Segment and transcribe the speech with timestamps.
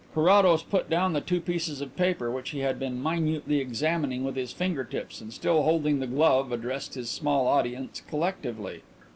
[0.15, 4.35] Carrados put down the two pieces of paper which he had been minutely examining with
[4.35, 8.81] his finger tips and still holding the glove addressed his small audience collectively.